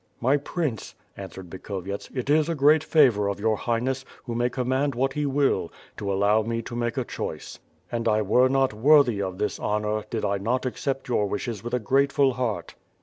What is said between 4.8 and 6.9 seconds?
what he will, to allow me to